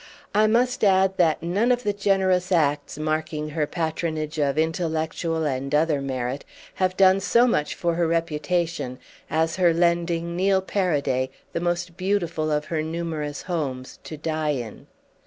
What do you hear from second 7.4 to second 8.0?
much for